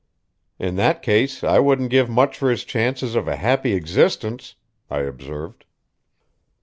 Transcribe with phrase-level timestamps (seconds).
[0.57, 4.55] "In that case I wouldn't give much for his chances of a happy existence,"
[4.89, 5.63] I observed.